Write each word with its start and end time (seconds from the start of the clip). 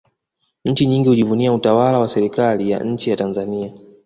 nchi 0.65 0.85
nyingi 0.85 1.09
hujivunia 1.09 1.53
utawala 1.53 1.99
wa 1.99 2.07
serikali 2.07 2.71
ya 2.71 2.79
nchi 2.79 3.09
ya 3.09 3.17
tanzania 3.17 3.71